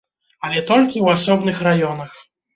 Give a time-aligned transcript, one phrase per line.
[0.47, 2.19] Але толькі ў асобных раёнах.